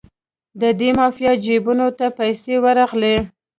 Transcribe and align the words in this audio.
د 0.61 0.63
دې 0.79 0.89
مافیا 0.99 1.33
جیبونو 1.45 1.87
ته 1.97 2.05
پیسې 2.19 2.55
ورغلې. 2.63 3.15